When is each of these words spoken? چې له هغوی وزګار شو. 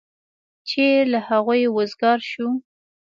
چې 0.69 0.83
له 1.11 1.19
هغوی 1.27 1.61
وزګار 1.75 2.19
شو. 2.31 2.47